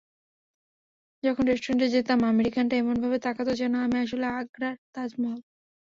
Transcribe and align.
যখন 1.23 1.43
রেস্টুরেন্টে 1.45 1.87
যেতাম 1.95 2.19
আমেরিকানরা 2.25 2.75
এমনভাবে 2.77 3.17
তাকাত 3.25 3.47
যেন 3.61 3.73
আমি 3.85 3.97
আসলে 4.05 4.25
আগ্রার 4.33 4.75
তাজমহল। 4.93 5.39